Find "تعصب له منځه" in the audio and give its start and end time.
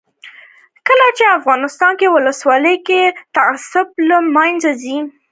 3.35-4.71